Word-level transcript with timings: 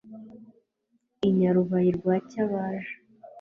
I 1.27 1.29
Nyarubayi 1.35 1.89
rwa 1.97 2.15
Cyabaja. 2.29 2.93